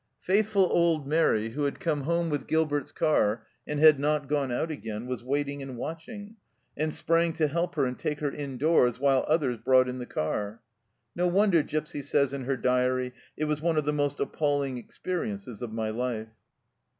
[0.23, 5.05] Faithful little Mairi, who had come home with Gilbert's car and not gone out again,
[5.05, 6.37] was waiting and watching,
[6.75, 10.59] and sprang to help her and take her indoors while others brought in the car.
[11.15, 15.61] No wonder Gipsy says in her diary," It was one of the most appalling experiences
[15.61, 16.31] of my life